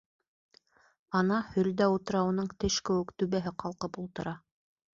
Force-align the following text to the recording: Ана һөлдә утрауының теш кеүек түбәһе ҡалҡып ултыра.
Ана 1.19 1.37
һөлдә 1.57 1.91
утрауының 1.97 2.49
теш 2.65 2.81
кеүек 2.89 3.15
түбәһе 3.23 3.55
ҡалҡып 3.65 4.05
ултыра. 4.07 4.39